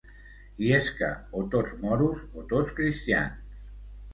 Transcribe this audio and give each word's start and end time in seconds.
I 0.67 0.69
és 0.77 0.87
que 1.01 1.09
o 1.41 1.43
tots 1.55 1.75
moros 1.83 2.25
o 2.43 2.47
tots 2.55 2.77
cristians. 2.81 3.53